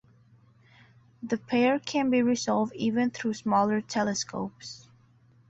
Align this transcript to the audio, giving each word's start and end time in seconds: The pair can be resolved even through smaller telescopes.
The 1.21 1.37
pair 1.37 1.77
can 1.77 2.09
be 2.09 2.23
resolved 2.23 2.73
even 2.73 3.11
through 3.11 3.35
smaller 3.35 3.81
telescopes. 3.81 4.89